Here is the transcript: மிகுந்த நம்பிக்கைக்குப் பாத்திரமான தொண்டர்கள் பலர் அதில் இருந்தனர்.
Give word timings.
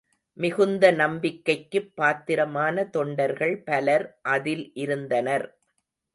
மிகுந்த 0.37 0.91
நம்பிக்கைக்குப் 0.91 1.91
பாத்திரமான 1.95 2.85
தொண்டர்கள் 2.89 3.55
பலர் 3.63 4.07
அதில் 4.29 4.71
இருந்தனர். 4.75 5.47